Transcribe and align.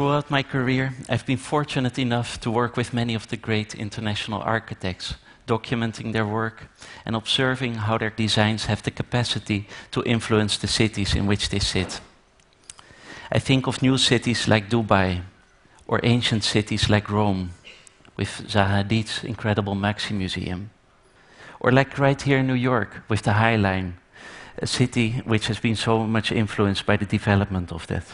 Throughout 0.00 0.30
my 0.30 0.42
career, 0.42 0.94
I've 1.10 1.26
been 1.26 1.36
fortunate 1.36 1.98
enough 1.98 2.40
to 2.40 2.50
work 2.50 2.74
with 2.74 2.94
many 2.94 3.14
of 3.14 3.28
the 3.28 3.36
great 3.36 3.74
international 3.74 4.40
architects, 4.40 5.16
documenting 5.46 6.14
their 6.14 6.24
work 6.24 6.70
and 7.04 7.14
observing 7.14 7.74
how 7.74 7.98
their 7.98 8.08
designs 8.08 8.64
have 8.64 8.82
the 8.82 8.92
capacity 8.92 9.68
to 9.90 10.02
influence 10.04 10.56
the 10.56 10.68
cities 10.68 11.14
in 11.14 11.26
which 11.26 11.50
they 11.50 11.58
sit. 11.58 12.00
I 13.30 13.40
think 13.40 13.66
of 13.66 13.82
new 13.82 13.98
cities 13.98 14.48
like 14.48 14.70
Dubai 14.70 15.20
or 15.86 16.00
ancient 16.02 16.44
cities 16.44 16.88
like 16.88 17.10
Rome 17.10 17.50
with 18.16 18.46
Zaha 18.48 18.82
Hadid's 18.82 19.22
incredible 19.22 19.74
MAXXI 19.74 20.12
Museum. 20.12 20.70
Or 21.60 21.72
like 21.72 21.98
right 21.98 22.22
here 22.22 22.38
in 22.38 22.46
New 22.46 22.54
York 22.54 23.02
with 23.10 23.20
the 23.20 23.34
High 23.34 23.56
Line, 23.56 23.98
a 24.56 24.66
city 24.66 25.20
which 25.26 25.48
has 25.48 25.60
been 25.60 25.76
so 25.76 26.06
much 26.06 26.32
influenced 26.32 26.86
by 26.86 26.96
the 26.96 27.04
development 27.04 27.70
of 27.70 27.86
that. 27.88 28.06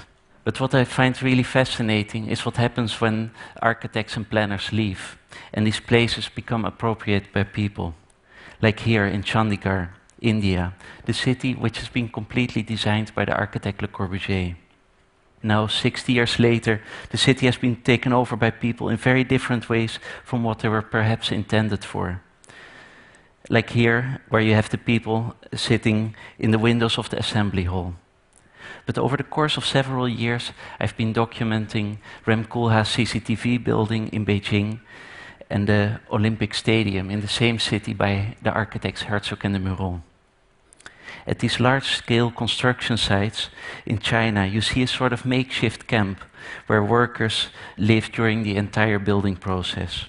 But 0.46 0.60
what 0.60 0.76
I 0.76 0.84
find 0.84 1.20
really 1.20 1.42
fascinating 1.42 2.28
is 2.28 2.44
what 2.46 2.56
happens 2.56 3.00
when 3.00 3.32
architects 3.60 4.16
and 4.16 4.30
planners 4.30 4.72
leave 4.72 5.18
and 5.52 5.66
these 5.66 5.80
places 5.80 6.28
become 6.28 6.64
appropriate 6.64 7.32
by 7.32 7.42
people. 7.42 7.94
Like 8.62 8.78
here 8.78 9.06
in 9.06 9.24
Chandigarh, 9.24 9.88
India, 10.20 10.72
the 11.04 11.12
city 11.12 11.52
which 11.54 11.78
has 11.78 11.88
been 11.88 12.08
completely 12.08 12.62
designed 12.62 13.12
by 13.12 13.24
the 13.24 13.34
architect 13.34 13.82
Le 13.82 13.88
Corbusier. 13.88 14.54
Now, 15.42 15.66
60 15.66 16.12
years 16.12 16.38
later, 16.38 16.80
the 17.10 17.18
city 17.18 17.46
has 17.46 17.58
been 17.58 17.82
taken 17.82 18.12
over 18.12 18.36
by 18.36 18.50
people 18.50 18.88
in 18.88 18.98
very 18.98 19.24
different 19.24 19.68
ways 19.68 19.98
from 20.22 20.44
what 20.44 20.60
they 20.60 20.68
were 20.68 20.80
perhaps 20.80 21.32
intended 21.32 21.84
for. 21.84 22.22
Like 23.50 23.70
here, 23.70 24.20
where 24.28 24.42
you 24.42 24.54
have 24.54 24.70
the 24.70 24.78
people 24.78 25.34
sitting 25.54 26.14
in 26.38 26.52
the 26.52 26.60
windows 26.60 26.98
of 26.98 27.10
the 27.10 27.18
assembly 27.18 27.64
hall. 27.64 27.94
But 28.86 28.98
over 28.98 29.16
the 29.16 29.24
course 29.24 29.56
of 29.56 29.64
several 29.64 30.08
years, 30.08 30.52
I've 30.80 30.96
been 30.96 31.12
documenting 31.12 31.98
Rem 32.24 32.44
Koolhaas 32.44 32.94
CCTV 32.94 33.62
building 33.62 34.08
in 34.08 34.24
Beijing 34.24 34.80
and 35.50 35.66
the 35.66 36.00
Olympic 36.10 36.54
Stadium 36.54 37.10
in 37.10 37.20
the 37.20 37.28
same 37.28 37.58
city 37.58 37.94
by 37.94 38.36
the 38.42 38.50
architects 38.50 39.02
Herzog 39.02 39.44
and 39.44 39.54
de 39.54 39.60
Meuron. 39.60 40.02
At 41.26 41.40
these 41.40 41.58
large 41.58 41.96
scale 41.96 42.30
construction 42.30 42.96
sites 42.96 43.50
in 43.84 43.98
China, 43.98 44.46
you 44.46 44.60
see 44.60 44.82
a 44.82 44.86
sort 44.86 45.12
of 45.12 45.24
makeshift 45.24 45.86
camp 45.88 46.20
where 46.68 46.82
workers 46.82 47.48
live 47.76 48.12
during 48.12 48.42
the 48.42 48.56
entire 48.56 49.00
building 49.00 49.36
process. 49.36 50.06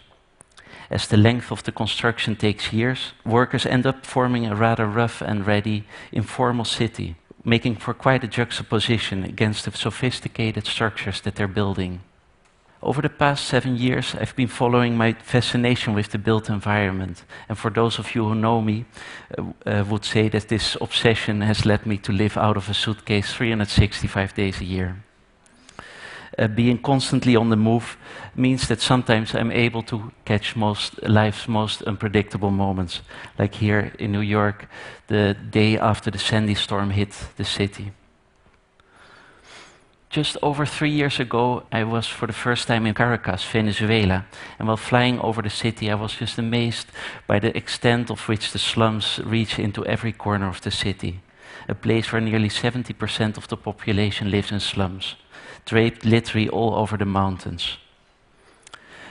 As 0.89 1.07
the 1.07 1.17
length 1.17 1.51
of 1.51 1.63
the 1.63 1.71
construction 1.71 2.35
takes 2.35 2.71
years, 2.71 3.13
workers 3.25 3.65
end 3.65 3.85
up 3.85 4.05
forming 4.05 4.45
a 4.45 4.55
rather 4.55 4.85
rough 4.85 5.21
and 5.21 5.45
ready 5.45 5.85
informal 6.11 6.65
city 6.65 7.15
making 7.43 7.75
for 7.75 7.93
quite 7.93 8.23
a 8.23 8.27
juxtaposition 8.27 9.23
against 9.23 9.65
the 9.65 9.71
sophisticated 9.71 10.65
structures 10.65 11.21
that 11.21 11.35
they're 11.35 11.47
building. 11.47 12.01
Over 12.81 13.01
the 13.01 13.09
past 13.09 13.45
seven 13.45 13.75
years, 13.75 14.15
I've 14.15 14.35
been 14.35 14.47
following 14.47 14.95
my 14.95 15.13
fascination 15.13 15.95
with 15.95 16.09
the 16.11 16.19
built 16.19 16.49
environment. 16.49 17.23
And 17.49 17.57
for 17.57 17.71
those 17.71 17.97
of 17.99 18.13
you 18.13 18.25
who 18.25 18.35
know 18.35 18.61
me, 18.61 18.85
uh, 19.37 19.43
uh, 19.65 19.83
would 19.89 20.05
say 20.05 20.29
that 20.29 20.47
this 20.47 20.77
obsession 20.79 21.41
has 21.41 21.65
led 21.65 21.85
me 21.85 21.97
to 21.97 22.11
live 22.11 22.37
out 22.37 22.57
of 22.57 22.69
a 22.69 22.73
suitcase 22.73 23.33
365 23.33 24.35
days 24.35 24.61
a 24.61 24.65
year 24.65 25.03
uh, 26.37 26.47
being 26.47 26.77
constantly 26.77 27.35
on 27.35 27.49
the 27.49 27.55
move 27.55 27.97
means 28.35 28.67
that 28.67 28.81
sometimes 28.81 29.33
I'm 29.33 29.51
able 29.51 29.81
to 29.83 30.11
catch 30.25 30.55
most 30.55 31.01
life's 31.03 31.47
most 31.47 31.81
unpredictable 31.83 32.51
moments, 32.51 33.01
like 33.39 33.55
here 33.55 33.93
in 33.99 34.11
New 34.11 34.21
York, 34.21 34.67
the 35.07 35.35
day 35.49 35.77
after 35.79 36.11
the 36.11 36.19
Sandy 36.19 36.55
storm 36.55 36.91
hit 36.91 37.15
the 37.37 37.43
city. 37.43 37.91
Just 40.09 40.37
over 40.41 40.65
three 40.65 40.91
years 40.91 41.19
ago, 41.19 41.63
I 41.71 41.83
was 41.83 42.07
for 42.07 42.27
the 42.27 42.33
first 42.33 42.67
time 42.67 42.85
in 42.85 42.93
Caracas, 42.93 43.43
Venezuela, 43.43 44.25
and 44.57 44.67
while 44.67 44.77
flying 44.77 45.19
over 45.19 45.41
the 45.41 45.49
city, 45.49 45.91
I 45.91 45.95
was 45.95 46.13
just 46.13 46.37
amazed 46.37 46.87
by 47.27 47.39
the 47.39 47.55
extent 47.57 48.09
of 48.09 48.29
which 48.29 48.51
the 48.51 48.59
slums 48.59 49.19
reach 49.25 49.59
into 49.59 49.85
every 49.85 50.13
corner 50.13 50.47
of 50.47 50.61
the 50.61 50.71
city. 50.71 51.19
A 51.67 51.75
place 51.75 52.13
where 52.13 52.21
nearly 52.21 52.47
70% 52.47 53.37
of 53.37 53.47
the 53.47 53.57
population 53.57 54.31
lives 54.31 54.51
in 54.51 54.61
slums 54.61 55.15
draped 55.67 56.05
literally 56.05 56.49
all 56.49 56.73
over 56.73 56.97
the 56.97 57.05
mountains. 57.05 57.77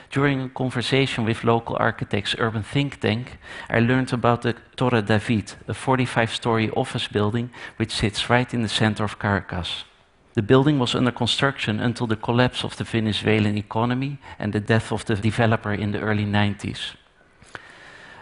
During 0.09 0.41
a 0.41 0.49
conversation 0.49 1.25
with 1.25 1.43
local 1.43 1.77
architects 1.79 2.35
urban 2.39 2.63
think 2.63 2.99
tank, 2.99 3.37
I 3.69 3.79
learned 3.79 4.11
about 4.13 4.41
the 4.41 4.55
Torre 4.75 5.01
David, 5.01 5.53
a 5.67 5.73
45 5.73 6.33
story 6.33 6.69
office 6.71 7.07
building 7.07 7.51
which 7.77 7.91
sits 7.91 8.29
right 8.29 8.53
in 8.53 8.63
the 8.63 8.69
center 8.69 9.03
of 9.03 9.19
Caracas. 9.19 9.83
The 10.33 10.41
building 10.41 10.79
was 10.79 10.95
under 10.95 11.11
construction 11.11 11.79
until 11.79 12.07
the 12.07 12.15
collapse 12.15 12.63
of 12.63 12.77
the 12.77 12.83
Venezuelan 12.83 13.57
economy 13.57 14.17
and 14.39 14.53
the 14.53 14.59
death 14.59 14.91
of 14.91 15.05
the 15.05 15.15
developer 15.15 15.73
in 15.73 15.91
the 15.91 15.99
early 15.99 16.25
90s 16.25 16.95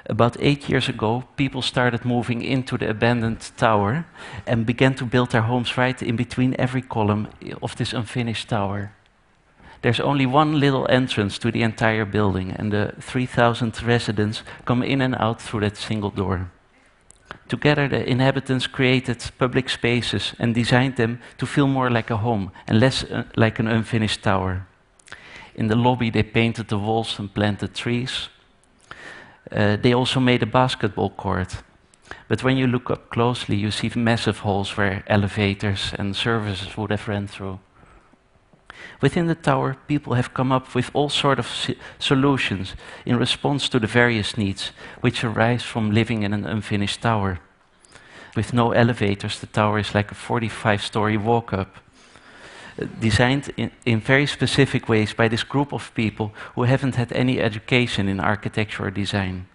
about 0.07 0.37
eight 0.39 0.69
years 0.69 0.87
ago, 0.89 1.23
people 1.35 1.61
started 1.61 2.05
moving 2.05 2.41
into 2.41 2.77
the 2.77 2.89
abandoned 2.89 3.51
tower 3.57 4.05
and 4.45 4.65
began 4.65 4.93
to 4.95 5.05
build 5.05 5.31
their 5.31 5.41
homes 5.41 5.77
right 5.77 6.01
in 6.01 6.15
between 6.15 6.55
every 6.59 6.81
column 6.81 7.27
of 7.61 7.75
this 7.75 7.93
unfinished 7.93 8.49
tower. 8.49 8.91
There's 9.81 9.99
only 9.99 10.25
one 10.25 10.59
little 10.59 10.87
entrance 10.89 11.37
to 11.39 11.51
the 11.51 11.61
entire 11.61 12.05
building, 12.05 12.51
and 12.51 12.71
the 12.71 12.93
3,000 12.99 13.83
residents 13.83 14.43
come 14.65 14.81
in 14.81 15.01
and 15.01 15.15
out 15.15 15.41
through 15.41 15.61
that 15.61 15.77
single 15.77 16.09
door. 16.09 16.49
Together, 17.47 17.87
the 17.87 18.07
inhabitants 18.09 18.67
created 18.67 19.31
public 19.37 19.69
spaces 19.69 20.33
and 20.39 20.55
designed 20.55 20.95
them 20.95 21.19
to 21.37 21.45
feel 21.45 21.67
more 21.67 21.91
like 21.91 22.09
a 22.09 22.17
home 22.17 22.51
and 22.67 22.79
less 22.79 23.03
uh, 23.03 23.23
like 23.35 23.59
an 23.59 23.67
unfinished 23.67 24.23
tower. 24.23 24.65
In 25.53 25.67
the 25.67 25.75
lobby, 25.75 26.09
they 26.09 26.23
painted 26.23 26.67
the 26.67 26.79
walls 26.79 27.19
and 27.19 27.33
planted 27.33 27.75
trees. 27.75 28.29
Uh, 29.51 29.75
they 29.75 29.93
also 29.93 30.19
made 30.19 30.43
a 30.43 30.47
basketball 30.47 31.09
court. 31.11 31.63
But 32.27 32.43
when 32.43 32.57
you 32.57 32.67
look 32.67 32.89
up 32.89 33.09
closely, 33.09 33.55
you 33.55 33.71
see 33.71 33.91
massive 33.95 34.39
holes 34.39 34.77
where 34.77 35.03
elevators 35.07 35.93
and 35.97 36.15
services 36.15 36.77
would 36.77 36.91
have 36.91 37.07
ran 37.07 37.27
through. 37.27 37.59
Within 39.01 39.27
the 39.27 39.35
tower, 39.35 39.77
people 39.87 40.13
have 40.13 40.33
come 40.33 40.51
up 40.51 40.73
with 40.73 40.89
all 40.93 41.09
sorts 41.09 41.39
of 41.39 41.75
solutions 41.99 42.75
in 43.05 43.17
response 43.17 43.69
to 43.69 43.79
the 43.79 43.87
various 43.87 44.37
needs 44.37 44.71
which 45.01 45.23
arise 45.23 45.63
from 45.63 45.91
living 45.91 46.23
in 46.23 46.33
an 46.33 46.45
unfinished 46.45 47.01
tower. 47.01 47.39
With 48.35 48.53
no 48.53 48.71
elevators, 48.71 49.39
the 49.39 49.47
tower 49.47 49.79
is 49.79 49.95
like 49.95 50.11
a 50.11 50.15
45 50.15 50.81
story 50.83 51.17
walk 51.17 51.53
up 51.53 51.77
designed 52.99 53.53
in, 53.57 53.71
in, 53.85 54.01
very 54.01 54.25
specific 54.25 54.89
ways 54.89 55.13
by 55.13 55.27
this 55.27 55.43
group 55.43 55.73
of 55.73 55.93
people 55.93 56.33
who 56.55 56.63
haven't 56.63 56.95
had 56.95 57.11
any 57.13 57.39
education 57.39 58.09
in 58.09 58.19
architecture 58.19 58.85
or 58.85 58.91
design. 58.91 59.47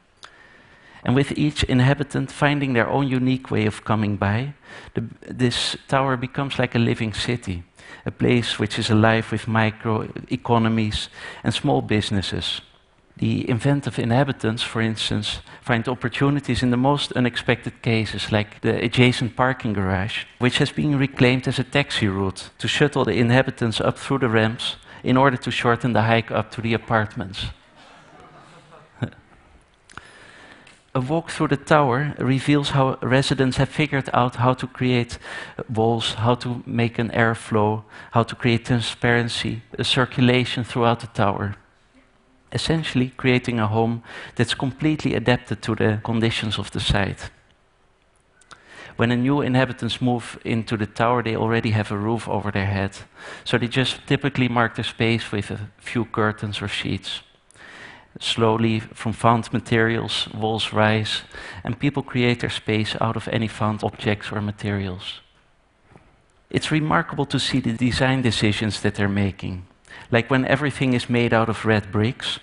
And 1.04 1.14
with 1.14 1.36
each 1.36 1.62
inhabitant 1.64 2.30
finding 2.30 2.72
their 2.72 2.88
own 2.88 3.08
unique 3.08 3.50
way 3.50 3.66
of 3.66 3.84
coming 3.84 4.16
by, 4.16 4.54
the, 4.94 5.04
this 5.20 5.76
tower 5.88 6.16
becomes 6.16 6.58
like 6.58 6.74
a 6.74 6.78
living 6.78 7.12
city, 7.12 7.62
a 8.04 8.10
place 8.10 8.58
which 8.58 8.78
is 8.78 8.90
alive 8.90 9.30
with 9.32 9.48
micro 9.48 10.08
economies 10.30 11.08
and 11.42 11.54
small 11.54 11.82
businesses. 11.82 12.60
The 13.20 13.48
inventive 13.50 13.98
inhabitants, 13.98 14.62
for 14.62 14.80
instance, 14.80 15.40
find 15.60 15.86
opportunities 15.86 16.62
in 16.62 16.70
the 16.70 16.78
most 16.78 17.12
unexpected 17.12 17.82
cases, 17.82 18.32
like 18.32 18.62
the 18.62 18.82
adjacent 18.82 19.36
parking 19.36 19.74
garage, 19.74 20.24
which 20.38 20.56
has 20.56 20.72
been 20.72 20.98
reclaimed 20.98 21.46
as 21.46 21.58
a 21.58 21.64
taxi 21.64 22.08
route 22.08 22.48
to 22.58 22.66
shuttle 22.66 23.04
the 23.04 23.18
inhabitants 23.18 23.78
up 23.78 23.98
through 23.98 24.20
the 24.20 24.28
ramps 24.30 24.76
in 25.04 25.18
order 25.18 25.36
to 25.36 25.50
shorten 25.50 25.92
the 25.92 26.00
hike 26.00 26.30
up 26.30 26.50
to 26.52 26.62
the 26.62 26.72
apartments. 26.72 27.48
a 30.94 31.00
walk 31.02 31.28
through 31.28 31.48
the 31.48 31.58
tower 31.58 32.14
reveals 32.18 32.70
how 32.70 32.96
residents 33.02 33.58
have 33.58 33.68
figured 33.68 34.08
out 34.14 34.36
how 34.36 34.54
to 34.54 34.66
create 34.66 35.18
walls, 35.68 36.14
how 36.14 36.34
to 36.36 36.62
make 36.64 36.98
an 36.98 37.10
airflow, 37.10 37.82
how 38.12 38.22
to 38.22 38.34
create 38.34 38.64
transparency, 38.64 39.60
a 39.78 39.84
circulation 39.84 40.64
throughout 40.64 41.00
the 41.00 41.06
tower 41.08 41.56
essentially 42.52 43.12
creating 43.16 43.60
a 43.60 43.66
home 43.66 44.02
that's 44.34 44.54
completely 44.54 45.14
adapted 45.14 45.62
to 45.62 45.74
the 45.74 46.00
conditions 46.02 46.58
of 46.58 46.70
the 46.70 46.80
site. 46.80 47.30
When 48.96 49.10
a 49.10 49.16
new 49.16 49.40
inhabitants 49.40 50.02
move 50.02 50.38
into 50.44 50.76
the 50.76 50.86
tower, 50.86 51.22
they 51.22 51.36
already 51.36 51.70
have 51.70 51.90
a 51.90 51.96
roof 51.96 52.28
over 52.28 52.50
their 52.50 52.66
head. 52.66 52.98
So 53.44 53.56
they 53.56 53.68
just 53.68 54.06
typically 54.06 54.48
mark 54.48 54.74
the 54.74 54.84
space 54.84 55.32
with 55.32 55.50
a 55.50 55.70
few 55.78 56.04
curtains 56.04 56.60
or 56.60 56.68
sheets. 56.68 57.22
Slowly, 58.18 58.80
from 58.80 59.12
found 59.12 59.52
materials, 59.52 60.28
walls 60.34 60.72
rise, 60.72 61.22
and 61.64 61.78
people 61.78 62.02
create 62.02 62.40
their 62.40 62.50
space 62.50 62.96
out 63.00 63.16
of 63.16 63.28
any 63.28 63.48
found 63.48 63.82
objects 63.82 64.32
or 64.32 64.42
materials. 64.42 65.20
It's 66.50 66.72
remarkable 66.72 67.26
to 67.26 67.38
see 67.38 67.60
the 67.60 67.72
design 67.72 68.22
decisions 68.22 68.82
that 68.82 68.96
they're 68.96 69.08
making. 69.08 69.64
Like 70.10 70.30
when 70.30 70.44
everything 70.44 70.94
is 70.94 71.08
made 71.08 71.32
out 71.32 71.48
of 71.48 71.64
red 71.64 71.90
bricks, 71.92 72.38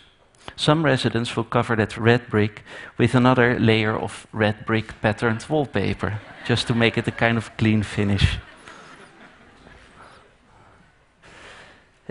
some 0.55 0.83
residents 0.83 1.35
will 1.35 1.43
cover 1.43 1.75
that 1.75 1.97
red 1.97 2.29
brick 2.29 2.63
with 2.97 3.13
another 3.13 3.59
layer 3.59 3.95
of 3.95 4.25
red 4.31 4.65
brick 4.65 5.01
patterned 5.01 5.45
wallpaper, 5.49 6.19
just 6.45 6.67
to 6.67 6.73
make 6.73 6.97
it 6.97 7.07
a 7.07 7.11
kind 7.11 7.37
of 7.37 7.55
clean 7.57 7.83
finish. 7.83 8.37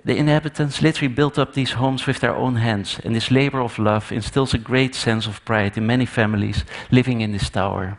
The 0.05 0.17
inhabitants 0.17 0.83
literally 0.83 1.13
built 1.13 1.39
up 1.39 1.55
these 1.55 1.73
homes 1.73 2.07
with 2.07 2.21
their 2.21 2.37
own 2.37 2.57
hands, 2.57 3.01
and 3.03 3.17
this 3.17 3.31
labor 3.31 3.61
of 3.61 3.79
love 3.79 4.13
instills 4.13 4.55
a 4.55 4.59
great 4.59 4.95
sense 4.95 5.27
of 5.27 5.45
pride 5.45 5.77
in 5.77 5.87
many 5.87 6.07
families 6.07 6.65
living 6.93 7.23
in 7.23 7.33
this 7.33 7.51
tower. 7.51 7.99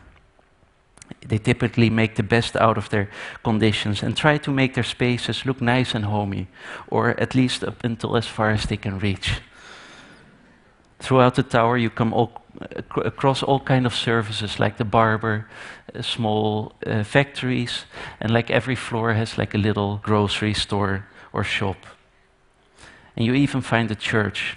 They 1.26 1.38
typically 1.38 1.90
make 1.90 2.14
the 2.14 2.22
best 2.22 2.56
out 2.56 2.78
of 2.78 2.88
their 2.88 3.08
conditions 3.42 4.02
and 4.02 4.16
try 4.16 4.38
to 4.38 4.50
make 4.50 4.74
their 4.74 4.84
spaces 4.84 5.44
look 5.44 5.60
nice 5.60 5.94
and 5.94 6.04
homey, 6.04 6.46
or 6.88 7.20
at 7.20 7.34
least 7.34 7.64
up 7.64 7.84
until 7.84 8.16
as 8.16 8.26
far 8.26 8.50
as 8.50 8.64
they 8.64 8.76
can 8.76 8.98
reach. 8.98 9.40
Throughout 11.00 11.34
the 11.34 11.42
tower, 11.42 11.76
you 11.76 11.90
come 11.90 12.12
all, 12.12 12.42
across 12.96 13.42
all 13.42 13.60
kind 13.60 13.86
of 13.86 13.94
services, 13.94 14.58
like 14.58 14.76
the 14.76 14.84
barber, 14.84 15.46
uh, 15.94 16.02
small 16.02 16.72
uh, 16.86 17.04
factories, 17.04 17.84
and 18.20 18.32
like 18.32 18.50
every 18.50 18.76
floor 18.76 19.14
has 19.14 19.38
like 19.38 19.54
a 19.54 19.58
little 19.58 20.00
grocery 20.02 20.54
store 20.54 21.06
or 21.32 21.44
shop. 21.44 21.76
And 23.16 23.26
you 23.26 23.34
even 23.34 23.60
find 23.60 23.90
a 23.90 23.94
church. 23.94 24.56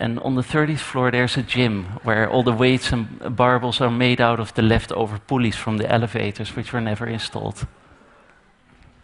And 0.00 0.18
on 0.20 0.34
the 0.34 0.42
30th 0.42 0.78
floor, 0.78 1.10
there's 1.10 1.36
a 1.36 1.42
gym 1.42 1.84
where 2.04 2.26
all 2.26 2.42
the 2.42 2.52
weights 2.52 2.90
and 2.90 3.20
barbells 3.20 3.82
are 3.82 3.90
made 3.90 4.18
out 4.18 4.40
of 4.40 4.54
the 4.54 4.62
leftover 4.62 5.18
pulleys 5.18 5.56
from 5.56 5.76
the 5.76 5.92
elevators, 5.92 6.56
which 6.56 6.72
were 6.72 6.80
never 6.80 7.06
installed. 7.06 7.66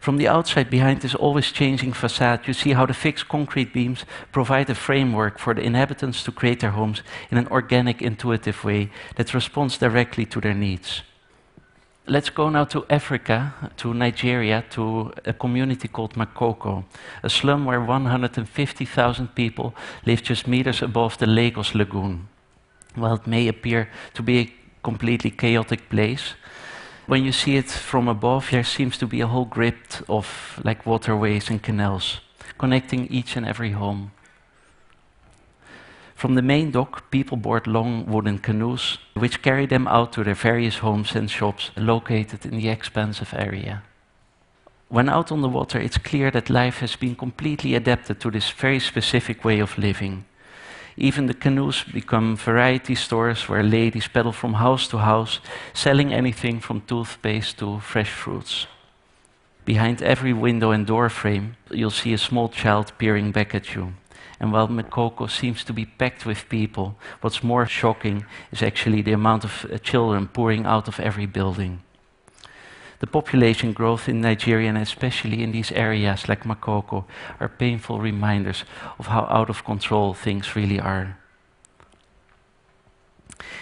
From 0.00 0.16
the 0.16 0.28
outside, 0.28 0.70
behind 0.70 1.02
this 1.02 1.14
always 1.14 1.52
changing 1.52 1.92
facade, 1.92 2.46
you 2.46 2.54
see 2.54 2.72
how 2.72 2.86
the 2.86 2.94
fixed 2.94 3.28
concrete 3.28 3.74
beams 3.74 4.06
provide 4.32 4.70
a 4.70 4.74
framework 4.74 5.38
for 5.38 5.52
the 5.52 5.60
inhabitants 5.60 6.22
to 6.24 6.32
create 6.32 6.60
their 6.60 6.70
homes 6.70 7.02
in 7.30 7.36
an 7.36 7.48
organic, 7.48 8.00
intuitive 8.00 8.64
way 8.64 8.90
that 9.16 9.34
responds 9.34 9.76
directly 9.76 10.24
to 10.24 10.40
their 10.40 10.54
needs. 10.54 11.02
Let's 12.08 12.30
go 12.30 12.48
now 12.50 12.64
to 12.66 12.86
Africa, 12.88 13.52
to 13.78 13.92
Nigeria, 13.92 14.64
to 14.70 15.12
a 15.24 15.32
community 15.32 15.88
called 15.88 16.14
Makoko, 16.14 16.84
a 17.24 17.28
slum 17.28 17.64
where 17.64 17.80
150,000 17.80 19.34
people 19.34 19.74
live 20.04 20.22
just 20.22 20.46
meters 20.46 20.82
above 20.82 21.18
the 21.18 21.26
Lagos 21.26 21.74
Lagoon. 21.74 22.28
While 22.94 23.14
it 23.14 23.26
may 23.26 23.48
appear 23.48 23.90
to 24.14 24.22
be 24.22 24.38
a 24.38 24.52
completely 24.84 25.30
chaotic 25.30 25.88
place, 25.90 26.34
when 27.06 27.24
you 27.24 27.32
see 27.32 27.56
it 27.56 27.70
from 27.70 28.06
above, 28.06 28.50
there 28.52 28.62
seems 28.62 28.96
to 28.98 29.06
be 29.08 29.20
a 29.20 29.26
whole 29.26 29.44
grid 29.44 29.74
of 30.08 30.60
like 30.62 30.86
waterways 30.86 31.50
and 31.50 31.60
canals 31.60 32.20
connecting 32.56 33.06
each 33.08 33.36
and 33.36 33.44
every 33.44 33.72
home. 33.72 34.12
From 36.16 36.34
the 36.34 36.40
main 36.40 36.70
dock, 36.70 37.10
people 37.10 37.36
board 37.36 37.66
long 37.66 38.06
wooden 38.06 38.38
canoes, 38.38 38.96
which 39.12 39.42
carry 39.42 39.66
them 39.66 39.86
out 39.86 40.14
to 40.14 40.24
their 40.24 40.34
various 40.34 40.78
homes 40.78 41.14
and 41.14 41.30
shops 41.30 41.70
located 41.76 42.46
in 42.46 42.56
the 42.56 42.70
expansive 42.70 43.34
area. 43.36 43.82
When 44.88 45.10
out 45.10 45.30
on 45.30 45.42
the 45.42 45.48
water, 45.50 45.78
it's 45.78 45.98
clear 45.98 46.30
that 46.30 46.48
life 46.48 46.78
has 46.78 46.96
been 46.96 47.16
completely 47.16 47.74
adapted 47.74 48.18
to 48.20 48.30
this 48.30 48.50
very 48.50 48.80
specific 48.80 49.44
way 49.44 49.60
of 49.60 49.76
living. 49.76 50.24
Even 50.96 51.26
the 51.26 51.34
canoes 51.34 51.84
become 51.84 52.34
variety 52.34 52.94
stores 52.94 53.46
where 53.46 53.62
ladies 53.62 54.08
pedal 54.08 54.32
from 54.32 54.54
house 54.54 54.88
to 54.88 54.98
house, 54.98 55.40
selling 55.74 56.14
anything 56.14 56.60
from 56.60 56.80
toothpaste 56.80 57.58
to 57.58 57.78
fresh 57.80 58.10
fruits. 58.10 58.66
Behind 59.66 60.00
every 60.00 60.32
window 60.32 60.70
and 60.70 60.86
door 60.86 61.10
frame, 61.10 61.56
you'll 61.70 61.90
see 61.90 62.14
a 62.14 62.18
small 62.18 62.48
child 62.48 62.92
peering 62.96 63.32
back 63.32 63.54
at 63.54 63.74
you. 63.74 63.92
And 64.38 64.52
while 64.52 64.68
Makoko 64.68 65.30
seems 65.30 65.64
to 65.64 65.72
be 65.72 65.86
packed 65.86 66.26
with 66.26 66.48
people, 66.48 66.96
what's 67.20 67.42
more 67.42 67.66
shocking 67.66 68.26
is 68.52 68.62
actually 68.62 69.02
the 69.02 69.12
amount 69.12 69.44
of 69.44 69.64
uh, 69.64 69.78
children 69.78 70.28
pouring 70.28 70.66
out 70.66 70.88
of 70.88 71.00
every 71.00 71.26
building. 71.26 71.82
The 72.98 73.06
population 73.06 73.72
growth 73.72 74.08
in 74.08 74.20
Nigeria, 74.20 74.68
and 74.68 74.78
especially 74.78 75.42
in 75.42 75.52
these 75.52 75.72
areas 75.72 76.28
like 76.28 76.44
Makoko, 76.44 77.04
are 77.40 77.48
painful 77.48 78.00
reminders 78.00 78.64
of 78.98 79.06
how 79.08 79.26
out 79.30 79.50
of 79.50 79.64
control 79.64 80.14
things 80.14 80.56
really 80.56 80.80
are. 80.80 81.18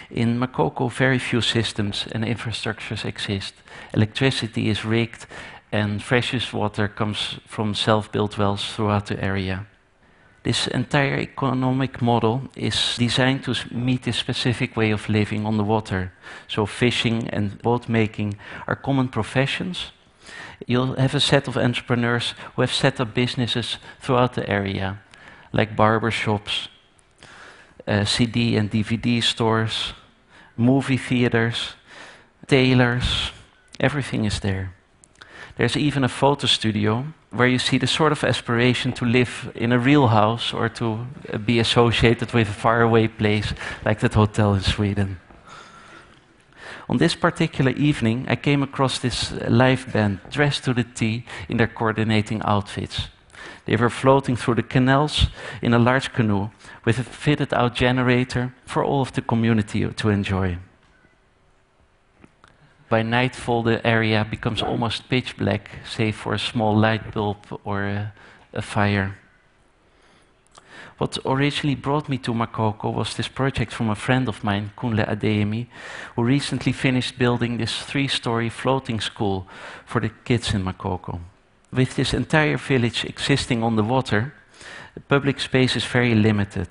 In 0.09 0.39
Makoko, 0.39 0.89
very 0.91 1.19
few 1.19 1.41
systems 1.41 2.07
and 2.11 2.23
infrastructures 2.23 3.03
exist. 3.03 3.53
Electricity 3.93 4.69
is 4.69 4.85
rigged, 4.85 5.25
and 5.71 6.01
freshest 6.01 6.53
water 6.53 6.87
comes 6.87 7.39
from 7.45 7.73
self 7.75 8.11
built 8.11 8.37
wells 8.37 8.73
throughout 8.73 9.07
the 9.07 9.21
area. 9.21 9.65
This 10.45 10.67
entire 10.67 11.17
economic 11.17 12.03
model 12.03 12.43
is 12.55 12.97
designed 12.99 13.43
to 13.45 13.55
meet 13.71 14.03
this 14.03 14.17
specific 14.17 14.77
way 14.77 14.91
of 14.91 15.09
living 15.09 15.43
on 15.43 15.57
the 15.57 15.63
water. 15.63 16.11
So, 16.47 16.67
fishing 16.67 17.27
and 17.29 17.59
boat 17.63 17.89
making 17.89 18.37
are 18.67 18.75
common 18.75 19.07
professions. 19.07 19.91
You'll 20.67 20.93
have 20.97 21.15
a 21.15 21.19
set 21.19 21.47
of 21.47 21.57
entrepreneurs 21.57 22.35
who 22.55 22.61
have 22.61 22.71
set 22.71 23.01
up 23.01 23.15
businesses 23.15 23.79
throughout 23.99 24.35
the 24.35 24.47
area, 24.47 24.99
like 25.51 25.75
barber 25.75 26.11
shops, 26.11 26.67
uh, 27.87 28.05
CD 28.05 28.55
and 28.55 28.69
DVD 28.69 29.23
stores, 29.23 29.93
movie 30.55 30.97
theaters, 30.97 31.73
tailors, 32.45 33.31
everything 33.79 34.25
is 34.25 34.41
there. 34.41 34.74
There's 35.57 35.77
even 35.77 36.03
a 36.03 36.09
photo 36.09 36.47
studio 36.47 37.05
where 37.31 37.47
you 37.47 37.59
see 37.59 37.77
the 37.77 37.87
sort 37.87 38.11
of 38.11 38.23
aspiration 38.23 38.91
to 38.93 39.05
live 39.05 39.51
in 39.55 39.71
a 39.71 39.79
real 39.79 40.07
house 40.07 40.53
or 40.53 40.69
to 40.69 41.07
uh, 41.31 41.37
be 41.37 41.59
associated 41.59 42.33
with 42.33 42.49
a 42.49 42.53
faraway 42.53 43.07
place 43.07 43.53
like 43.85 43.99
that 43.99 44.13
hotel 44.13 44.53
in 44.53 44.61
Sweden. 44.61 45.19
On 46.89 46.97
this 46.97 47.15
particular 47.15 47.71
evening, 47.71 48.25
I 48.29 48.35
came 48.35 48.63
across 48.63 48.99
this 48.99 49.31
uh, 49.31 49.47
live 49.49 49.91
band 49.91 50.19
dressed 50.29 50.65
to 50.65 50.73
the 50.73 50.83
T 50.83 51.25
in 51.49 51.57
their 51.57 51.67
coordinating 51.67 52.41
outfits. 52.43 53.07
They 53.65 53.77
were 53.77 53.89
floating 53.89 54.35
through 54.35 54.55
the 54.55 54.63
canals 54.63 55.27
in 55.61 55.73
a 55.73 55.79
large 55.79 56.13
canoe 56.13 56.49
with 56.83 56.99
a 56.99 57.03
fitted 57.03 57.53
out 57.53 57.75
generator 57.75 58.53
for 58.65 58.83
all 58.83 59.01
of 59.01 59.13
the 59.13 59.21
community 59.21 59.87
to 59.87 60.09
enjoy. 60.09 60.57
By 62.87 63.01
nightfall, 63.01 63.63
the 63.63 63.85
area 63.85 64.25
becomes 64.29 64.61
almost 64.61 65.09
pitch 65.09 65.37
black, 65.37 65.69
save 65.85 66.15
for 66.15 66.33
a 66.33 66.39
small 66.39 66.77
light 66.77 67.13
bulb 67.13 67.37
or 67.63 67.83
a, 67.83 68.13
a 68.53 68.61
fire. 68.61 69.17
What 70.97 71.17
originally 71.25 71.75
brought 71.75 72.07
me 72.07 72.17
to 72.19 72.33
Makoko 72.33 72.93
was 72.93 73.15
this 73.15 73.27
project 73.27 73.73
from 73.73 73.89
a 73.89 73.95
friend 73.95 74.29
of 74.29 74.43
mine, 74.43 74.71
Kunle 74.77 75.05
Adeyemi, 75.05 75.67
who 76.15 76.23
recently 76.23 76.71
finished 76.71 77.17
building 77.17 77.57
this 77.57 77.81
three 77.81 78.07
story 78.07 78.49
floating 78.49 79.01
school 79.01 79.45
for 79.85 79.99
the 79.99 80.11
kids 80.23 80.53
in 80.53 80.63
Makoko. 80.63 81.19
With 81.73 81.95
this 81.95 82.13
entire 82.13 82.57
village 82.57 83.03
existing 83.03 83.61
on 83.61 83.75
the 83.75 83.83
water, 83.83 84.33
the 84.93 85.01
public 85.01 85.41
space 85.41 85.75
is 85.75 85.83
very 85.83 86.15
limited. 86.15 86.69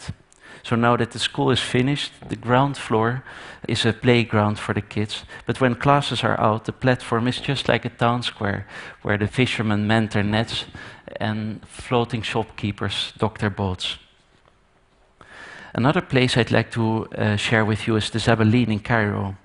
So 0.65 0.77
now 0.77 0.97
that 0.97 1.11
the 1.11 1.19
school 1.19 1.51
is 1.51 1.61
finished, 1.61 2.13
the 2.29 2.37
ground 2.37 2.79
floor 2.79 3.23
is 3.69 3.85
a 3.85 3.93
playground 3.93 4.59
for 4.59 4.75
the 4.75 4.81
kids. 4.81 5.25
But 5.47 5.61
when 5.61 5.75
classes 5.75 6.25
are 6.25 6.41
out, 6.41 6.65
the 6.65 6.73
platform 6.73 7.29
is 7.29 7.39
just 7.39 7.69
like 7.69 7.85
a 7.85 7.91
town 7.91 8.23
square 8.23 8.67
where 9.03 9.19
the 9.19 9.27
fishermen 9.27 9.87
mend 9.87 10.11
their 10.11 10.23
nets 10.23 10.65
and 11.21 11.61
floating 11.69 12.23
shopkeepers 12.23 13.13
dock 13.19 13.39
their 13.39 13.51
boats. 13.51 13.99
Another 15.75 16.01
place 16.01 16.39
I'd 16.39 16.51
like 16.51 16.71
to 16.71 17.09
uh, 17.09 17.37
share 17.37 17.65
with 17.65 17.87
you 17.87 17.97
is 17.97 18.09
the 18.09 18.19
Zabaleen 18.19 18.69
in 18.69 18.81
Cairo. 18.81 19.37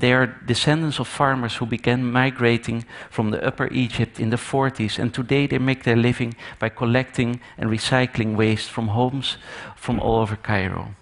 They 0.00 0.14
are 0.14 0.26
descendants 0.46 0.98
of 0.98 1.08
farmers 1.08 1.56
who 1.56 1.66
began 1.66 2.10
migrating 2.10 2.86
from 3.10 3.30
the 3.30 3.46
Upper 3.46 3.68
Egypt 3.70 4.18
in 4.18 4.30
the 4.30 4.38
40s, 4.38 4.98
and 4.98 5.12
today 5.12 5.46
they 5.46 5.58
make 5.58 5.82
their 5.82 5.96
living 5.96 6.34
by 6.58 6.70
collecting 6.70 7.40
and 7.58 7.68
recycling 7.68 8.34
waste 8.34 8.70
from 8.70 8.88
homes 8.88 9.36
from 9.76 10.00
all 10.00 10.20
over 10.20 10.36
Cairo. 10.36 10.94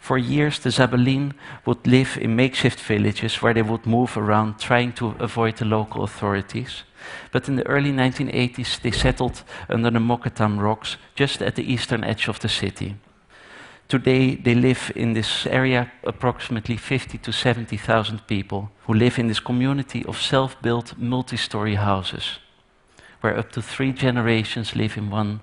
For 0.00 0.18
years, 0.18 0.58
the 0.58 0.70
Zabaleen 0.70 1.34
would 1.64 1.86
live 1.86 2.18
in 2.20 2.34
makeshift 2.34 2.80
villages 2.80 3.40
where 3.40 3.54
they 3.54 3.62
would 3.62 3.86
move 3.86 4.16
around 4.16 4.58
trying 4.58 4.92
to 4.94 5.14
avoid 5.20 5.56
the 5.56 5.64
local 5.64 6.02
authorities. 6.02 6.82
But 7.30 7.48
in 7.48 7.54
the 7.54 7.66
early 7.66 7.92
1980s, 7.92 8.80
they 8.80 8.90
settled 8.90 9.44
under 9.68 9.90
the 9.90 10.00
Mokattam 10.00 10.58
rocks 10.58 10.96
just 11.14 11.40
at 11.40 11.54
the 11.54 11.72
eastern 11.72 12.02
edge 12.02 12.26
of 12.26 12.40
the 12.40 12.48
city. 12.48 12.96
Today, 13.88 14.34
they 14.34 14.54
live 14.54 14.90
in 14.96 15.12
this 15.12 15.46
area, 15.46 15.92
approximately 16.04 16.76
50 16.76 17.18
to 17.18 17.32
70,000 17.32 18.26
people 18.26 18.70
who 18.86 18.94
live 18.94 19.18
in 19.18 19.28
this 19.28 19.40
community 19.40 20.04
of 20.06 20.20
self 20.20 20.60
built 20.62 20.96
multi 20.96 21.36
story 21.36 21.74
houses, 21.74 22.38
where 23.20 23.38
up 23.38 23.52
to 23.52 23.62
three 23.62 23.92
generations 23.92 24.74
live 24.74 24.96
in 24.96 25.10
one 25.10 25.40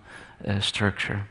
uh, 0.48 0.60
structure. 0.60 1.28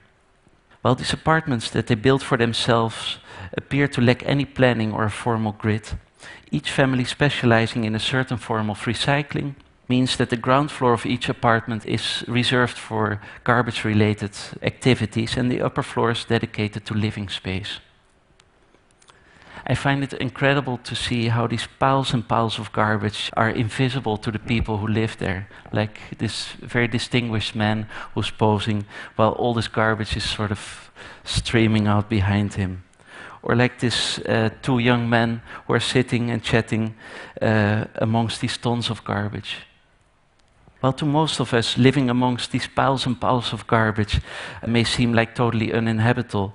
While 0.82 0.94
these 0.94 1.12
apartments 1.12 1.70
that 1.70 1.88
they 1.88 1.96
built 1.96 2.22
for 2.22 2.38
themselves 2.38 3.18
appear 3.56 3.88
to 3.88 4.00
lack 4.00 4.22
any 4.24 4.44
planning 4.44 4.92
or 4.92 5.04
a 5.04 5.10
formal 5.10 5.52
grid, 5.52 5.98
each 6.50 6.70
family 6.70 7.04
specializing 7.04 7.84
in 7.84 7.94
a 7.94 8.00
certain 8.00 8.38
form 8.38 8.70
of 8.70 8.84
recycling, 8.84 9.54
means 9.90 10.16
that 10.16 10.30
the 10.30 10.36
ground 10.46 10.70
floor 10.70 10.92
of 10.92 11.04
each 11.04 11.28
apartment 11.28 11.84
is 11.84 12.24
reserved 12.28 12.78
for 12.78 13.20
garbage 13.44 13.84
related 13.84 14.30
activities 14.62 15.36
and 15.36 15.50
the 15.50 15.60
upper 15.66 15.82
floor 15.82 16.10
is 16.10 16.24
dedicated 16.24 16.84
to 16.84 16.94
living 16.94 17.28
space. 17.28 17.80
I 19.66 19.74
find 19.74 20.02
it 20.02 20.12
incredible 20.12 20.78
to 20.78 20.94
see 20.94 21.28
how 21.28 21.46
these 21.48 21.68
piles 21.78 22.14
and 22.14 22.26
piles 22.26 22.58
of 22.58 22.72
garbage 22.72 23.30
are 23.36 23.50
invisible 23.50 24.16
to 24.18 24.30
the 24.30 24.38
people 24.38 24.78
who 24.78 24.86
live 24.86 25.16
there. 25.18 25.48
Like 25.72 25.98
this 26.18 26.52
very 26.62 26.88
distinguished 26.88 27.54
man 27.54 27.86
who's 28.14 28.30
posing 28.30 28.84
while 29.16 29.32
all 29.32 29.54
this 29.54 29.68
garbage 29.68 30.16
is 30.16 30.24
sort 30.24 30.50
of 30.50 30.90
streaming 31.24 31.88
out 31.88 32.08
behind 32.08 32.54
him. 32.54 32.82
Or 33.42 33.56
like 33.56 33.78
this 33.78 34.18
uh, 34.18 34.50
two 34.62 34.78
young 34.78 35.08
men 35.08 35.40
who 35.66 35.74
are 35.74 35.80
sitting 35.80 36.30
and 36.30 36.42
chatting 36.42 36.94
uh, 37.42 37.84
amongst 37.94 38.40
these 38.40 38.58
tons 38.58 38.90
of 38.90 39.04
garbage. 39.04 39.56
Well, 40.82 40.94
to 40.94 41.04
most 41.04 41.40
of 41.40 41.52
us, 41.52 41.76
living 41.76 42.08
amongst 42.08 42.52
these 42.52 42.66
piles 42.66 43.06
and 43.06 43.20
piles 43.20 43.52
of 43.52 43.66
garbage 43.66 44.20
may 44.66 44.84
seem 44.84 45.12
like 45.12 45.34
totally 45.34 45.72
uninhabitable. 45.72 46.54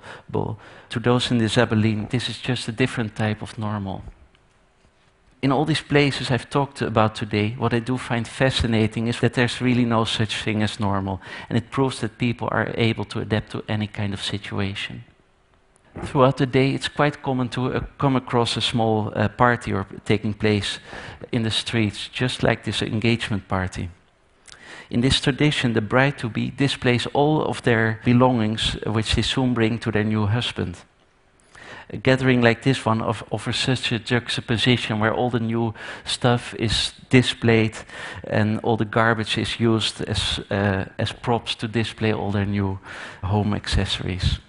To 0.88 1.00
those 1.00 1.30
in 1.30 1.38
the 1.38 1.44
Zabaleen, 1.44 2.10
this 2.10 2.28
is 2.28 2.38
just 2.38 2.68
a 2.68 2.72
different 2.72 3.14
type 3.14 3.40
of 3.40 3.56
normal. 3.56 4.02
In 5.42 5.52
all 5.52 5.64
these 5.64 5.82
places 5.82 6.30
I've 6.30 6.50
talked 6.50 6.82
about 6.82 7.14
today, 7.14 7.54
what 7.56 7.72
I 7.72 7.78
do 7.78 7.98
find 7.98 8.26
fascinating 8.26 9.06
is 9.06 9.20
that 9.20 9.34
there's 9.34 9.60
really 9.60 9.84
no 9.84 10.04
such 10.04 10.42
thing 10.42 10.62
as 10.62 10.80
normal, 10.80 11.20
and 11.48 11.56
it 11.56 11.70
proves 11.70 12.00
that 12.00 12.18
people 12.18 12.48
are 12.50 12.72
able 12.74 13.04
to 13.04 13.20
adapt 13.20 13.52
to 13.52 13.62
any 13.68 13.86
kind 13.86 14.12
of 14.12 14.22
situation. 14.22 15.04
Throughout 16.04 16.38
the 16.38 16.46
day, 16.46 16.74
it's 16.74 16.88
quite 16.88 17.22
common 17.22 17.48
to 17.50 17.72
uh, 17.72 17.80
come 17.96 18.16
across 18.16 18.56
a 18.56 18.60
small 18.60 19.12
uh, 19.14 19.28
party 19.28 19.72
or 19.72 19.86
taking 20.04 20.34
place 20.34 20.80
in 21.30 21.42
the 21.42 21.50
streets, 21.50 22.08
just 22.08 22.42
like 22.42 22.64
this 22.64 22.82
engagement 22.82 23.46
party. 23.46 23.88
In 24.90 25.00
this 25.00 25.20
tradition, 25.20 25.72
the 25.72 25.80
bride 25.80 26.18
to 26.18 26.28
be 26.28 26.50
displays 26.50 27.06
all 27.12 27.42
of 27.44 27.62
their 27.62 28.00
belongings, 28.04 28.76
which 28.86 29.14
they 29.14 29.22
soon 29.22 29.54
bring 29.54 29.78
to 29.80 29.90
their 29.90 30.04
new 30.04 30.26
husband. 30.26 30.76
A 31.90 31.96
gathering 31.96 32.42
like 32.42 32.62
this 32.62 32.84
one 32.84 33.00
offers 33.00 33.56
such 33.56 33.92
a 33.92 33.98
juxtaposition 33.98 34.98
where 34.98 35.14
all 35.14 35.30
the 35.30 35.40
new 35.40 35.72
stuff 36.04 36.54
is 36.54 36.92
displayed 37.10 37.76
and 38.24 38.58
all 38.60 38.76
the 38.76 38.84
garbage 38.84 39.38
is 39.38 39.60
used 39.60 40.02
as, 40.02 40.40
uh, 40.50 40.86
as 40.98 41.12
props 41.12 41.54
to 41.56 41.68
display 41.68 42.12
all 42.12 42.32
their 42.32 42.46
new 42.46 42.80
home 43.22 43.54
accessories. 43.54 44.40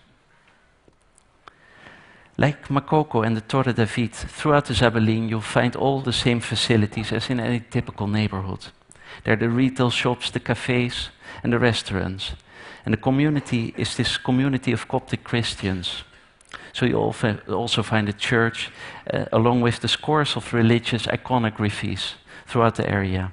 Like 2.39 2.69
Makoko 2.69 3.25
and 3.25 3.35
the 3.35 3.41
Torre 3.41 3.73
David, 3.73 4.13
throughout 4.13 4.65
the 4.65 4.73
Zabaleen, 4.73 5.29
you'll 5.29 5.41
find 5.41 5.75
all 5.75 6.01
the 6.01 6.13
same 6.13 6.39
facilities 6.39 7.11
as 7.11 7.29
in 7.29 7.39
any 7.39 7.59
typical 7.59 8.07
neighborhood. 8.07 8.67
There 9.23 9.33
are 9.33 9.39
the 9.39 9.49
retail 9.49 9.89
shops, 9.89 10.31
the 10.31 10.39
cafes, 10.39 11.09
and 11.43 11.51
the 11.53 11.59
restaurants. 11.59 12.33
And 12.85 12.93
the 12.93 13.01
community 13.01 13.73
is 13.77 13.95
this 13.95 14.17
community 14.17 14.71
of 14.71 14.87
Coptic 14.87 15.23
Christians. 15.23 16.03
So 16.73 16.85
you 16.85 16.97
also 16.97 17.83
find 17.83 18.07
a 18.07 18.13
church, 18.13 18.71
uh, 19.13 19.25
along 19.31 19.61
with 19.61 19.79
the 19.79 19.87
scores 19.87 20.35
of 20.35 20.53
religious 20.53 21.07
iconographies 21.07 22.13
throughout 22.45 22.75
the 22.75 22.89
area. 22.89 23.31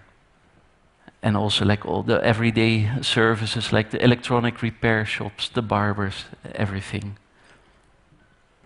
And 1.22 1.36
also 1.36 1.64
like 1.64 1.86
all 1.86 2.02
the 2.02 2.24
everyday 2.24 2.90
services, 3.02 3.72
like 3.72 3.90
the 3.90 4.02
electronic 4.02 4.62
repair 4.62 5.04
shops, 5.04 5.48
the 5.48 5.62
barbers, 5.62 6.24
everything. 6.54 7.16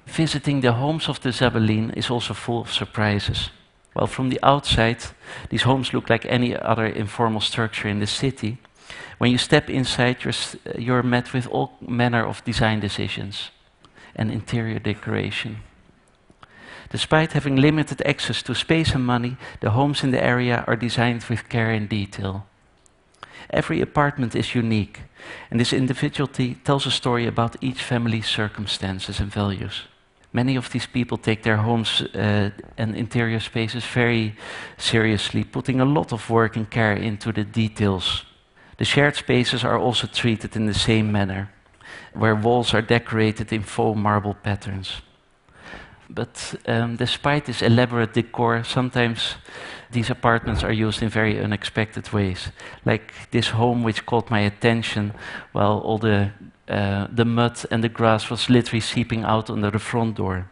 Visiting 0.07 0.63
the 0.63 0.73
homes 0.73 1.09
of 1.09 1.21
the 1.21 1.31
Zabaleen 1.31 1.93
is 1.97 2.11
also 2.11 2.35
full 2.35 2.61
of 2.61 2.73
surprises. 2.73 3.51
Well, 3.95 4.07
from 4.07 4.29
the 4.29 4.41
outside, 4.43 4.99
these 5.49 5.63
homes 5.63 5.93
look 5.93 6.09
like 6.09 6.27
any 6.27 6.57
other 6.57 6.87
informal 6.87 7.41
structure 7.41 7.89
in 7.89 7.99
the 7.99 8.07
city. 8.07 8.59
When 9.19 9.31
you 9.33 9.39
step 9.39 9.69
inside, 9.69 10.25
you're, 10.25 10.79
you're 10.79 11.03
met 11.03 11.33
with 11.33 11.49
all 11.49 11.73
manner 11.81 12.25
of 12.25 12.45
design 12.45 12.81
decisions 12.81 13.51
and 14.15 14.31
interior 14.31 14.79
decoration. 14.79 15.59
Despite 16.91 17.33
having 17.33 17.57
limited 17.57 18.01
access 18.07 18.43
to 18.43 18.55
space 18.55 18.95
and 18.95 19.05
money, 19.05 19.37
the 19.61 19.71
homes 19.71 20.03
in 20.03 20.11
the 20.11 20.25
area 20.25 20.65
are 20.67 20.77
designed 20.77 21.25
with 21.25 21.49
care 21.49 21.71
and 21.71 21.89
detail. 21.89 22.47
Every 23.51 23.81
apartment 23.81 24.35
is 24.35 24.55
unique, 24.55 25.01
and 25.51 25.61
this 25.61 25.73
individuality 25.73 26.57
tells 26.65 26.87
a 26.87 26.91
story 26.91 27.27
about 27.27 27.57
each 27.61 27.83
family's 27.83 28.27
circumstances 28.27 29.21
and 29.21 29.33
values. 29.33 29.85
Many 30.33 30.57
of 30.57 30.71
these 30.71 30.87
people 30.87 31.17
take 31.17 31.43
their 31.43 31.57
homes 31.57 32.03
uh, 32.03 32.51
and 32.77 32.95
interior 32.95 33.41
spaces 33.41 33.85
very 33.85 34.35
seriously, 34.77 35.45
putting 35.45 35.81
a 35.81 35.85
lot 35.85 36.13
of 36.13 36.29
work 36.29 36.57
and 36.57 36.69
care 36.71 36.93
into 36.93 37.33
the 37.33 37.45
details. 37.45 38.25
The 38.77 38.85
shared 38.85 39.17
spaces 39.17 39.65
are 39.65 39.79
also 39.79 40.07
treated 40.07 40.55
in 40.55 40.67
the 40.67 40.75
same 40.75 41.11
manner, 41.11 41.51
where 42.13 42.35
walls 42.35 42.75
are 42.75 42.83
decorated 42.83 43.53
in 43.53 43.63
faux 43.63 43.99
marble 43.99 44.35
patterns. 44.35 45.03
But 46.11 46.55
um, 46.67 46.97
despite 46.97 47.45
this 47.45 47.63
elaborate 47.63 48.15
decor, 48.15 48.65
sometimes 48.65 49.35
these 49.91 50.11
apartments 50.11 50.63
are 50.63 50.73
used 50.73 51.03
in 51.03 51.09
very 51.09 51.39
unexpected 51.39 52.13
ways. 52.13 52.51
Like 52.85 53.13
this 53.31 53.49
home, 53.49 53.83
which 53.83 54.07
caught 54.07 54.31
my 54.31 54.41
attention 54.41 55.13
while 55.53 55.79
all 55.79 55.99
the 55.99 56.31
uh, 56.69 57.07
the 57.11 57.25
mud 57.25 57.65
and 57.71 57.83
the 57.83 57.89
grass 57.89 58.31
was 58.31 58.51
literally 58.51 58.81
seeping 58.81 59.25
out 59.25 59.51
under 59.51 59.71
the 59.71 59.79
front 59.79 60.17
door. 60.17 60.51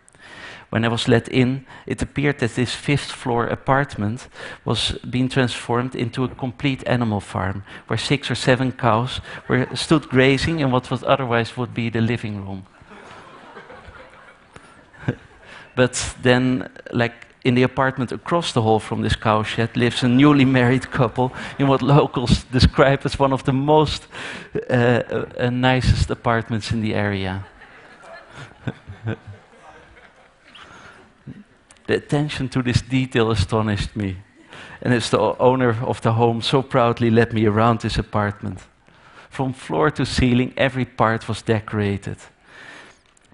When 0.71 0.85
I 0.85 0.89
was 0.89 1.07
let 1.07 1.29
in, 1.29 1.65
it 1.87 2.03
appeared 2.03 2.41
that 2.41 2.55
this 2.55 2.75
fifth 2.75 3.13
floor 3.13 3.47
apartment 3.47 4.29
was 4.65 4.99
being 5.09 5.29
transformed 5.29 5.95
into 5.95 6.25
a 6.25 6.29
complete 6.29 6.83
animal 6.87 7.21
farm, 7.21 7.63
where 7.87 7.99
six 7.99 8.31
or 8.31 8.35
seven 8.35 8.73
cows 8.73 9.21
were 9.49 9.69
stood 9.75 10.09
grazing 10.09 10.61
in 10.61 10.73
what 10.73 10.91
was 10.91 11.05
otherwise 11.05 11.57
would 11.57 11.73
be 11.73 11.89
the 11.89 12.01
living 12.01 12.45
room. 12.45 12.67
but 15.77 16.15
then, 16.23 16.69
like 16.93 17.26
in 17.47 17.55
the 17.55 17.63
apartment 17.63 18.11
across 18.11 18.53
the 18.53 18.61
hall 18.61 18.81
from 18.81 19.03
this 19.03 19.15
cowshed 19.15 19.77
lives 19.77 20.03
a 20.03 20.09
newly 20.09 20.45
married 20.45 20.91
couple 20.91 21.33
in 21.59 21.69
what 21.69 21.81
locals 21.81 22.45
describe 22.53 23.01
as 23.05 23.21
one 23.21 23.33
of 23.33 23.45
the 23.45 23.53
most 23.53 24.09
uh, 24.69 24.75
uh, 25.39 25.51
nicest 25.51 26.11
apartments 26.11 26.73
in 26.73 26.81
the 26.81 26.93
area. 26.93 27.47
the 31.87 31.95
attention 31.95 32.49
to 32.49 32.63
this 32.63 32.83
detail 32.83 33.31
astonished 33.31 33.95
me. 33.95 34.17
And 34.83 34.93
as 34.93 35.11
the 35.11 35.21
owner 35.39 35.77
of 35.85 36.01
the 36.01 36.15
home 36.15 36.43
so 36.43 36.63
proudly 36.63 37.11
led 37.11 37.33
me 37.33 37.47
around 37.47 37.81
this 37.81 37.97
apartment. 37.97 38.59
From 39.31 39.53
floor 39.53 39.93
to 39.93 40.05
ceiling, 40.05 40.53
every 40.57 40.85
part 40.85 41.29
was 41.29 41.43
decorated. 41.43 42.17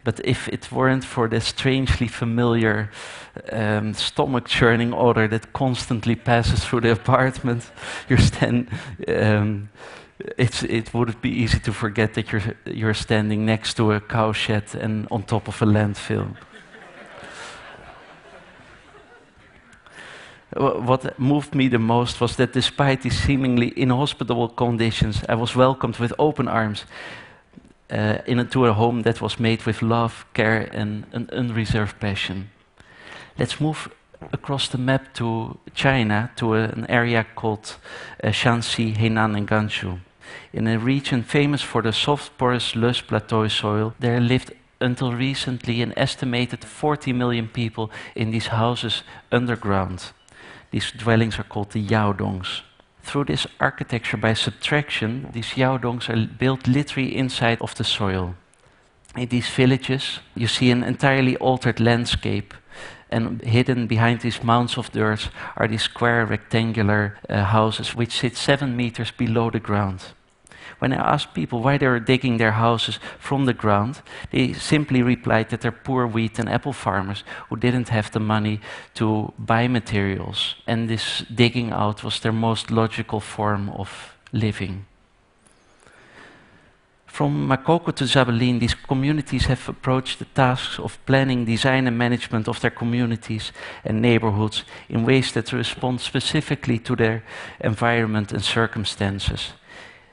But 0.04 0.20
if 0.24 0.48
it 0.48 0.72
weren't 0.72 1.04
for 1.04 1.28
the 1.28 1.40
strangely 1.40 2.08
familiar 2.08 2.90
um, 3.52 3.94
stomach 3.94 4.46
churning 4.46 4.92
odor 4.92 5.28
that 5.28 5.52
constantly 5.52 6.16
passes 6.16 6.64
through 6.64 6.80
the 6.80 6.92
apartment, 6.92 7.70
you're 8.08 8.18
stand, 8.18 8.68
um, 9.08 9.68
it 10.38 10.92
would 10.94 11.20
be 11.20 11.30
easy 11.30 11.60
to 11.60 11.72
forget 11.72 12.14
that 12.14 12.32
you're, 12.32 12.54
you're 12.64 12.94
standing 12.94 13.44
next 13.46 13.74
to 13.74 13.92
a 13.92 14.00
cowshed 14.00 14.74
and 14.74 15.06
on 15.10 15.22
top 15.22 15.48
of 15.48 15.62
a 15.62 15.66
landfill. 15.66 16.36
what 20.54 21.18
moved 21.18 21.54
me 21.54 21.68
the 21.68 21.78
most 21.78 22.20
was 22.20 22.36
that 22.36 22.52
despite 22.52 23.02
these 23.02 23.18
seemingly 23.18 23.72
inhospitable 23.76 24.50
conditions, 24.50 25.24
I 25.28 25.34
was 25.34 25.56
welcomed 25.56 25.98
with 25.98 26.12
open 26.18 26.46
arms 26.46 26.84
uh, 27.92 28.18
into 28.26 28.66
a 28.66 28.72
home 28.72 29.02
that 29.02 29.20
was 29.20 29.38
made 29.38 29.64
with 29.64 29.82
love, 29.82 30.24
care, 30.34 30.68
and 30.72 31.06
an 31.12 31.28
unreserved 31.32 32.00
passion. 32.00 32.50
Let's 33.38 33.60
move 33.60 33.88
across 34.32 34.68
the 34.68 34.78
map 34.78 35.14
to 35.14 35.58
China, 35.74 36.30
to 36.36 36.54
a, 36.54 36.62
an 36.64 36.86
area 36.88 37.26
called 37.34 37.76
uh, 38.22 38.28
Shanxi, 38.28 38.96
Henan, 38.96 39.36
and 39.36 39.48
Gansu. 39.48 40.00
In 40.52 40.66
a 40.66 40.78
region 40.78 41.22
famous 41.22 41.62
for 41.62 41.82
the 41.82 41.92
soft, 41.92 42.38
porous, 42.38 42.74
loess 42.74 43.00
plateau 43.00 43.48
soil, 43.48 43.94
there 44.00 44.20
lived 44.20 44.52
until 44.80 45.12
recently 45.12 45.82
an 45.82 45.92
estimated 45.96 46.64
40 46.64 47.12
million 47.12 47.48
people 47.48 47.90
in 48.14 48.30
these 48.30 48.48
houses 48.48 49.02
underground. 49.30 50.12
These 50.70 50.92
dwellings 50.92 51.38
are 51.38 51.44
called 51.44 51.70
the 51.70 51.86
Yaodongs. 51.86 52.62
Through 53.02 53.24
this 53.24 53.46
architecture 53.58 54.16
by 54.16 54.34
subtraction, 54.34 55.28
these 55.32 55.56
yaodongs 55.56 56.08
are 56.08 56.26
built 56.38 56.66
literally 56.66 57.16
inside 57.16 57.60
of 57.60 57.74
the 57.74 57.84
soil. 57.84 58.34
In 59.16 59.28
these 59.28 59.48
villages, 59.48 60.20
you 60.34 60.46
see 60.46 60.70
an 60.70 60.82
entirely 60.82 61.36
altered 61.36 61.80
landscape, 61.80 62.54
and 63.10 63.42
hidden 63.42 63.86
behind 63.86 64.20
these 64.20 64.42
mounds 64.42 64.78
of 64.78 64.90
dirt 64.92 65.28
are 65.56 65.68
these 65.68 65.82
square 65.82 66.24
rectangular 66.24 67.18
uh, 67.28 67.44
houses 67.44 67.94
which 67.94 68.18
sit 68.20 68.36
seven 68.36 68.74
meters 68.74 69.10
below 69.10 69.50
the 69.50 69.60
ground. 69.60 70.14
When 70.82 70.92
I 70.92 71.14
asked 71.14 71.32
people 71.32 71.62
why 71.62 71.78
they 71.78 71.86
were 71.86 72.00
digging 72.00 72.38
their 72.38 72.50
houses 72.50 72.98
from 73.20 73.46
the 73.46 73.54
ground, 73.54 74.02
they 74.32 74.52
simply 74.52 75.00
replied 75.00 75.50
that 75.50 75.60
they're 75.60 75.70
poor 75.70 76.08
wheat 76.08 76.40
and 76.40 76.48
apple 76.48 76.72
farmers 76.72 77.22
who 77.48 77.56
didn't 77.56 77.90
have 77.90 78.10
the 78.10 78.18
money 78.18 78.60
to 78.94 79.32
buy 79.38 79.68
materials. 79.68 80.56
And 80.66 80.88
this 80.88 81.24
digging 81.32 81.70
out 81.70 82.02
was 82.02 82.18
their 82.18 82.32
most 82.32 82.72
logical 82.72 83.20
form 83.20 83.68
of 83.68 84.16
living. 84.32 84.86
From 87.06 87.46
Makoko 87.48 87.94
to 87.94 88.04
Zabaleen, 88.04 88.58
these 88.58 88.74
communities 88.74 89.44
have 89.44 89.68
approached 89.68 90.18
the 90.18 90.24
tasks 90.34 90.80
of 90.80 90.98
planning, 91.06 91.44
design, 91.44 91.86
and 91.86 91.96
management 91.96 92.48
of 92.48 92.60
their 92.60 92.72
communities 92.72 93.52
and 93.84 94.02
neighborhoods 94.02 94.64
in 94.88 95.04
ways 95.04 95.30
that 95.32 95.52
respond 95.52 96.00
specifically 96.00 96.80
to 96.80 96.96
their 96.96 97.22
environment 97.60 98.32
and 98.32 98.42
circumstances, 98.42 99.52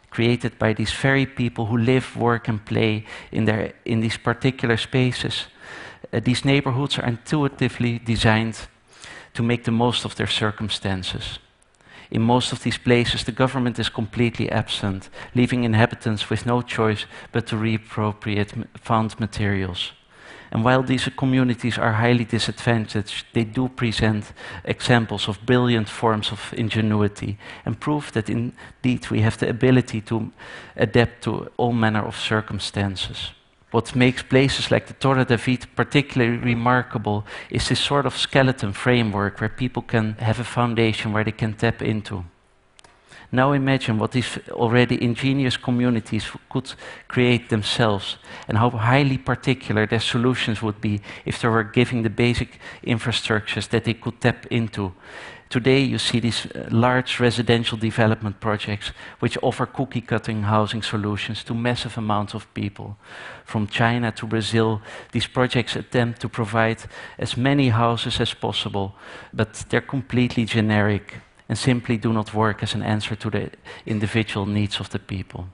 created 0.09 0.57
by 0.59 0.73
these 0.73 0.91
very 0.91 1.25
people 1.25 1.65
who 1.65 1.77
live, 1.77 2.15
work, 2.15 2.47
and 2.47 2.65
play 2.65 3.05
in, 3.31 3.45
their, 3.45 3.73
in 3.85 3.99
these 3.99 4.17
particular 4.17 4.77
spaces. 4.77 5.47
Uh, 6.11 6.19
these 6.19 6.45
neighborhoods 6.45 6.97
are 6.97 7.07
intuitively 7.07 7.99
designed 7.99 8.67
to 9.33 9.43
make 9.43 9.63
the 9.63 9.71
most 9.71 10.05
of 10.05 10.15
their 10.15 10.27
circumstances. 10.27 11.39
In 12.11 12.21
most 12.23 12.51
of 12.51 12.63
these 12.63 12.79
places, 12.79 13.23
the 13.23 13.31
government 13.31 13.77
is 13.77 13.89
completely 13.89 14.51
absent, 14.51 15.09
leaving 15.35 15.63
inhabitants 15.63 16.29
with 16.29 16.45
no 16.45 16.61
choice 16.61 17.05
but 17.31 17.45
to 17.47 17.55
reappropriate 17.55 18.67
found 18.75 19.19
materials. 19.19 19.91
And 20.51 20.63
while 20.63 20.83
these 20.83 21.09
communities 21.15 21.77
are 21.77 21.93
highly 21.93 22.25
disadvantaged, 22.25 23.25
they 23.33 23.43
do 23.43 23.69
present 23.69 24.33
examples 24.63 25.27
of 25.27 25.45
brilliant 25.45 25.89
forms 25.89 26.31
of 26.31 26.53
ingenuity 26.57 27.37
and 27.65 27.79
prove 27.79 28.11
that 28.13 28.29
indeed 28.29 29.09
we 29.09 29.21
have 29.21 29.37
the 29.37 29.49
ability 29.49 30.01
to 30.01 30.31
adapt 30.75 31.23
to 31.23 31.51
all 31.57 31.73
manner 31.73 32.05
of 32.05 32.15
circumstances. 32.15 33.31
What 33.71 33.95
makes 33.95 34.23
places 34.23 34.71
like 34.71 34.87
the 34.87 34.93
Torre 34.93 35.23
David 35.25 35.67
particularly 35.75 36.37
remarkable 36.37 37.25
is 37.51 37.69
this 37.69 37.79
sort 37.79 38.07
of 38.07 38.17
skeleton 38.17 38.73
framework 38.73 39.39
where 39.39 39.49
people 39.49 39.83
can 39.83 40.15
have 40.15 40.39
a 40.39 40.43
foundation 40.43 41.13
where 41.13 41.23
they 41.23 41.31
can 41.31 41.53
tap 41.53 41.83
into. 41.83 42.25
Now 43.31 43.51
imagine 43.51 43.99
what 43.99 44.11
these 44.11 44.39
already 44.51 45.03
ingenious 45.03 45.57
communities 45.57 46.31
could 46.49 46.73
create 47.07 47.49
themselves 47.49 48.17
and 48.47 48.57
how 48.57 48.71
highly 48.71 49.17
particular 49.17 49.85
their 49.85 49.99
solutions 49.99 50.61
would 50.61 50.81
be 50.81 51.01
if 51.25 51.39
they 51.39 51.47
were 51.47 51.63
given 51.63 52.01
the 52.01 52.09
basic 52.09 52.59
infrastructures 52.83 53.69
that 53.69 53.83
they 53.83 53.93
could 53.93 54.19
tap 54.19 54.45
into 54.47 54.93
Today, 55.49 55.79
you 55.79 55.97
see 55.97 56.19
these 56.19 56.45
uh, 56.45 56.67
large 56.69 57.19
residential 57.19 57.75
development 57.75 58.39
projects 58.39 58.91
which 59.17 59.35
offer 59.41 59.65
cookie 59.65 60.01
cutting 60.01 60.43
housing 60.43 60.83
solutions 60.83 61.43
to 61.43 61.55
massive 61.55 61.97
amounts 61.97 62.35
of 62.35 62.53
people. 62.53 62.97
From 63.45 63.65
China 63.65 64.11
to 64.11 64.27
Brazil, 64.27 64.79
these 65.11 65.25
projects 65.25 65.75
attempt 65.75 66.21
to 66.21 66.29
provide 66.29 66.83
as 67.17 67.35
many 67.35 67.69
houses 67.69 68.19
as 68.21 68.31
possible, 68.35 68.93
but 69.33 69.65
they're 69.69 69.81
completely 69.81 70.45
generic 70.45 71.15
and 71.49 71.57
simply 71.57 71.97
do 71.97 72.13
not 72.13 72.33
work 72.33 72.63
as 72.63 72.75
an 72.75 72.83
answer 72.83 73.15
to 73.15 73.29
the 73.29 73.49
individual 73.85 74.45
needs 74.45 74.79
of 74.79 74.89
the 74.91 74.99
people. 74.99 75.47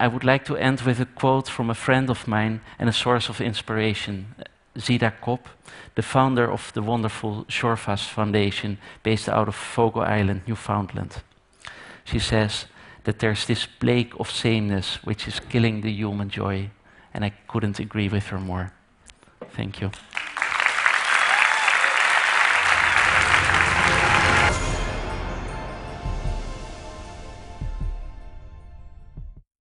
I 0.00 0.08
would 0.08 0.24
like 0.24 0.44
to 0.46 0.56
end 0.56 0.80
with 0.80 1.00
a 1.00 1.06
quote 1.06 1.48
from 1.48 1.70
a 1.70 1.74
friend 1.74 2.10
of 2.10 2.26
mine 2.26 2.60
and 2.80 2.88
a 2.88 2.92
source 2.92 3.28
of 3.28 3.40
inspiration, 3.40 4.34
Zita 4.76 5.12
Cobb, 5.22 5.46
the 5.94 6.02
founder 6.02 6.50
of 6.50 6.72
the 6.72 6.82
wonderful 6.82 7.44
Shorefast 7.44 8.08
Foundation 8.08 8.78
based 9.04 9.28
out 9.28 9.46
of 9.46 9.54
Fogo 9.54 10.00
Island, 10.00 10.42
Newfoundland. 10.48 11.22
She 12.04 12.18
says 12.18 12.66
that 13.04 13.20
there's 13.20 13.46
this 13.46 13.66
plague 13.66 14.14
of 14.18 14.30
sameness 14.30 14.98
which 15.04 15.28
is 15.28 15.38
killing 15.38 15.82
the 15.82 15.92
human 15.92 16.28
joy, 16.28 16.70
and 17.14 17.24
I 17.24 17.32
couldn't 17.46 17.78
agree 17.78 18.08
with 18.08 18.26
her 18.26 18.40
more. 18.40 18.72
Thank 19.50 19.80
you. 19.80 19.92